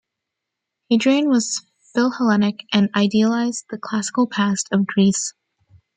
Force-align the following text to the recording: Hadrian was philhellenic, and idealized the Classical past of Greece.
Hadrian 0.89 1.29
was 1.29 1.61
philhellenic, 1.95 2.61
and 2.73 2.89
idealized 2.95 3.65
the 3.69 3.77
Classical 3.77 4.25
past 4.25 4.67
of 4.71 4.87
Greece. 4.87 5.35